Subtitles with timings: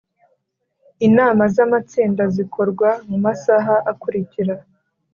[1.07, 4.55] Inama z amatsinda zikorwa mu masaha akurikira